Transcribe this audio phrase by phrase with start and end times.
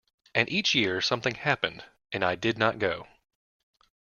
[0.33, 3.07] And each year something happened, and I did not go.